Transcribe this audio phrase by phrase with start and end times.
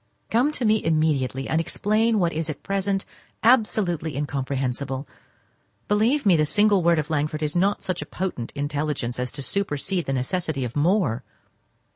[0.31, 3.05] Come to me immediately, and explain what is at present
[3.43, 5.07] absolutely incomprehensible.
[5.87, 9.43] Believe me, the single word of Langford is not of such potent intelligence as to
[9.43, 11.23] supersede the necessity of more.